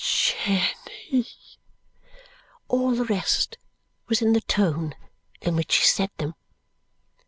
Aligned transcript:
Jenny!" 0.03 1.27
All 2.69 2.95
the 2.95 3.05
rest 3.05 3.59
was 4.07 4.19
in 4.19 4.33
the 4.33 4.41
tone 4.41 4.95
in 5.41 5.55
which 5.55 5.73
she 5.73 5.83
said 5.83 6.09
them. 6.17 6.33